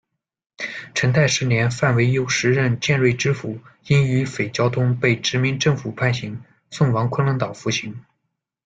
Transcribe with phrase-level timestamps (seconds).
[0.95, 8.03] 成泰十年，范惟悠时任建瑞知府，因与匪交通，被殖民政府判刑，送往昆仑岛服刑。